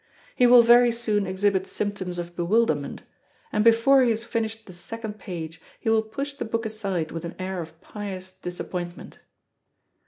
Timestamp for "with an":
7.11-7.35